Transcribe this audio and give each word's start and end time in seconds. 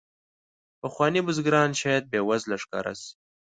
پخواني 0.81 1.21
بزګران 1.25 1.71
شاید 1.81 2.03
بې 2.11 2.19
وزله 2.29 2.55
ښکاره 2.63 2.93
شي. 3.01 3.11